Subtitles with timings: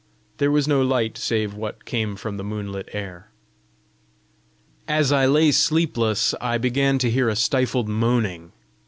[0.37, 3.29] There was no light save what came from the moonlit air.
[4.87, 8.51] As I lay sleepless, I began to hear a stifled moaning.